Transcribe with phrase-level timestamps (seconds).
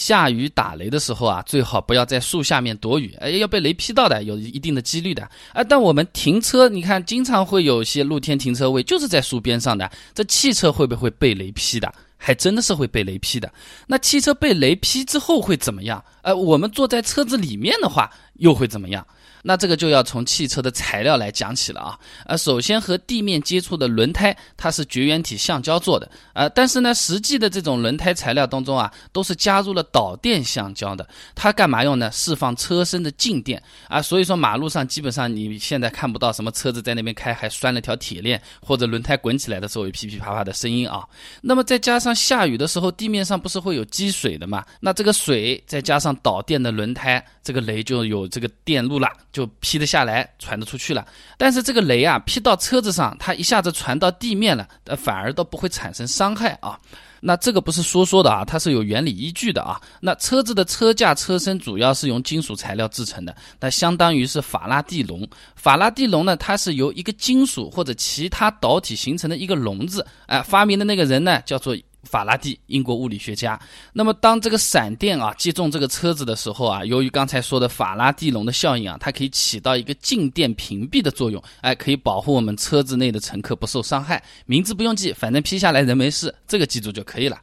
[0.00, 5.62] 下雨打雷的时候啊，最好不要在树下面躲雨，哎，要被雷劈到的，有一定的几率的啊。
[5.62, 11.92] 但我们停车，你看，经常会有些露天停车位就是在树边上的，这汽车会不会被雷劈的？
[12.16, 13.52] 还真的是会被雷劈的。
[13.86, 16.02] 那汽车被雷劈之后会怎么样？
[16.22, 19.06] 呃，我们坐在车子里面的话，又会怎么样？
[19.42, 32.10] 那这个就要从汽车的材料来讲起了啊，呃，首先和地面接触的轮胎，它是绝缘体橡胶做的，呃，但是呢，实际的这种轮胎材料当中啊，都是加入了导电橡胶的，它干嘛用呢？
[32.12, 41.04] 释放车身的静电啊，所以说马路上基本上你现在看不到什么车子在那边开还拴了条铁链，或者轮胎滚起来的时候有噼噼啪啪的声音啊。
[41.40, 44.64] 那么再加上下雨的时候，地面上不是会有积水的嘛？
[44.80, 49.08] 那这个水再加上导电的轮胎，这个雷就有这个电路了。
[49.32, 51.06] 就劈得下来，传得出去了。
[51.38, 56.78] 但是这个雷啊，劈到车子上，它一下子传到地面了，呃，反而都不会产生伤害啊。
[57.22, 59.80] 那这个不是说说的啊，它是有原理依据的啊。
[60.00, 65.28] 那车子的车架、车身主要是用金属材料制成的，那相当于是法拉第笼。
[65.54, 70.06] 法拉第笼呢，它是由一个金属或者其他导体形成的一个笼子。
[70.26, 71.76] 哎，发明的那个人呢，叫做。
[72.04, 73.60] 法拉第，英国物理学家。
[73.92, 84.22] 那么，当这个闪电啊击中这个车子的时候啊，由于刚才说的法拉第笼的效应啊，它可以起到一个静电屏蔽的作用，哎，可以保护我们车子内的乘客不受伤害。
[84.46, 87.38] 名字不用记，反正批下来人没事，这个记住就可以了。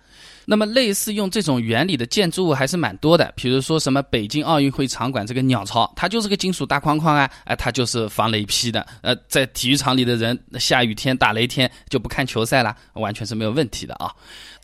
[0.49, 8.87] 那么，类似用这种原理的建筑物还是蛮多的，比如说什么北京奥运会场馆这个鸟巢，它就是个金属大框框啊，哎，它就是防雷劈的。
[9.01, 14.09] 呃，在体育场里的人，下雨天、打雷天就不看球赛了，完全是没有问题的啊。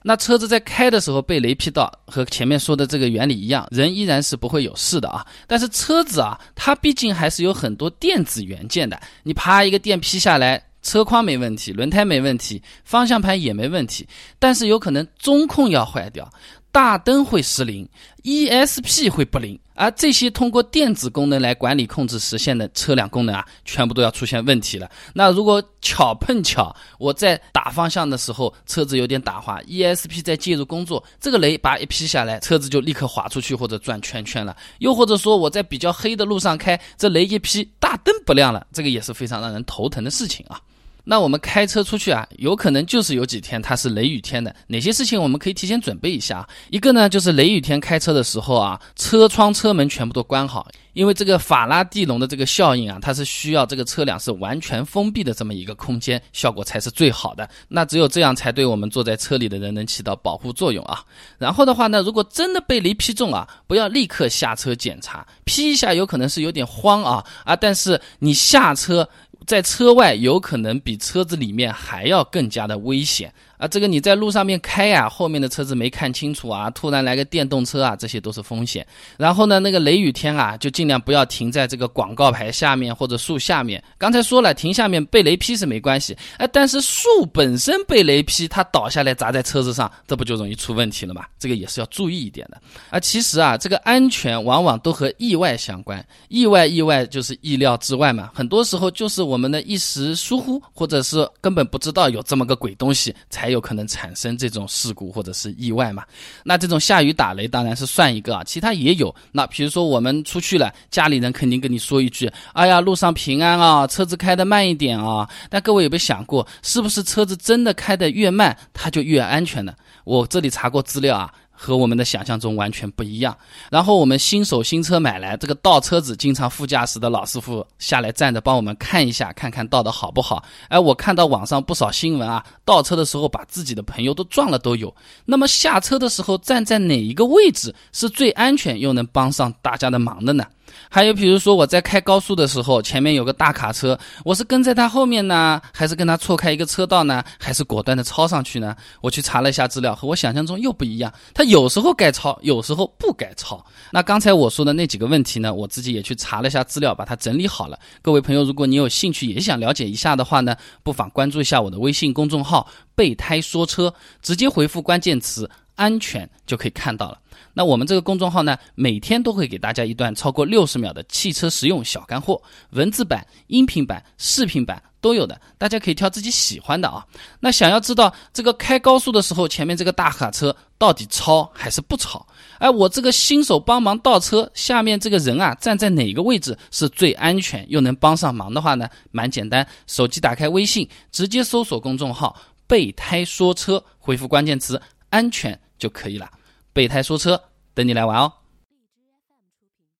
[0.04, 5.26] 那车子在开的时候被雷劈到，和前面说的这个原理一样，人依然是不会有事的啊。
[5.48, 10.64] 但是车子啊，它毕竟还是有很多电子元件的，你啪一个电劈下来。
[10.84, 16.30] 车框没问题，轮胎没问题，方向盘也没问题，但是有可能中控要坏掉，
[16.74, 17.88] 大灯会失灵
[18.24, 24.90] ，ESP 会不灵，而这些通过电子功能来管理控制实现的车辆功能啊，全部都要出现问题了。
[25.14, 34.58] 那如果巧碰巧，我在打方向的时候车子有点打滑，ESP 在介入工作，这个雷把一劈下来，车子就立刻滑出去或者转圈圈了。
[34.80, 40.60] 又或者说我在比较黑的路上开，这雷一劈，大灯不亮了，这个也是非常让人头疼的事情啊。
[41.04, 44.56] 那我们开车出去啊，有可能就是有几天它是雷雨天的。
[44.68, 46.48] 哪些事情我们可以提前准备一下？
[46.70, 57.50] 一个呢，就是雷雨天开车的时候啊，车窗、车门全部都关好，因为这个法拉第笼的这个效应啊，它是需要这个车辆是完全封闭的这么一个空间，效果才是最好的。
[57.68, 61.04] 那只有这样才对我们坐在车里的人能起到保护作用啊。
[61.38, 69.08] 然后的话呢，如果真的被雷劈中啊，不要立刻下车检查，劈一下有可能是有点慌啊啊，但是你下车。
[69.46, 73.34] 在车外有可能比车子里面还要更加的危险。
[73.58, 78.86] 啊，这个你在路上面开呀，后面的车子没看清楚啊，突然来个电动车啊，这些都是风险。
[79.18, 83.82] 然后呢，那个雷雨天啊，就尽量不要停在这个广告牌下面或者树下面。
[83.98, 91.26] 刚才说了，停下面被雷劈是没关系，哎，但是树本身被雷劈，它倒下来砸在车子上，这不就容易出问题了吗？
[91.40, 92.62] 这个也是要注意一点的。
[92.90, 98.32] 啊，其实啊，这个安全往往都和意外相关，意外意外就是意料之外嘛。
[98.34, 103.54] 很多时候就是我们的一时疏忽，或者是根本不知道有这么个鬼东西还。
[103.54, 106.04] 有可能产生这种事故或者是意外嘛？
[106.44, 109.14] 那这种下雨打雷当然是算一个啊，其他也有。
[109.32, 119.76] 那比如说我们出去了，家里人肯定跟你说一句：“哎呀，路上平安啊，车子开得慢一点啊。”但各位有没有想过，是不是车子真的开得越慢，它就越安全呢？
[120.04, 121.32] 我这里查过资料啊。
[121.54, 123.38] 和我们的想象中完全不一样。
[123.70, 130.44] 然后我们新手新车买来，这个倒车子，经常副驾驶的老师傅下来站着帮我们看一下，看看倒的好不好。
[130.68, 134.94] 哎，我看到网上不少新闻啊，倒车的时候把自己的朋友都撞了都有。
[135.26, 140.46] 那么下车的时候站在哪一个位置是最安全又能帮上大家的忙的呢？
[140.90, 148.76] 还有，比如说我在开高速的时候，前面有个大卡车，我是跟在他后面呢，还是跟他错开一个车道呢，还是果断的超上去呢？
[149.02, 151.12] 我去查了一下资料，和我想象中又不一样。
[151.34, 153.64] 他有时候该超，有时候不该超。
[153.92, 157.80] 那刚才我说的那几个问题呢，我自己也去查了一下资料，把它整理好了。
[158.02, 165.50] 各位朋友，如果你有兴趣也想了解一下的话呢，不妨关注一下我的微信公众号“备胎说车”，直接回复关键词。
[165.76, 167.20] 安全就可以看到了。
[167.54, 172.42] 那我们这个公众号呢，每天都会给大家一段超过六十秒的汽车实用小干货，
[172.72, 177.06] 文字版、音频版、视频版都有的，大家可以挑自己喜欢的啊。
[177.40, 182.26] 那想要知道这个开高速的时候，前面这个大卡车到底超还是不超？
[182.58, 188.88] 哎，我这个新手帮忙倒车，下面这个人啊站在哪个位置是最安全又能帮上忙的话呢？
[189.12, 192.36] 蛮简单，手机打开微信，直接搜索公众号
[192.66, 194.82] “备胎说车”，回复关键词
[195.12, 195.60] “安全”。
[195.84, 196.32] 就可以了。
[196.72, 197.44] 备胎说车，
[197.74, 198.32] 等你来玩哦。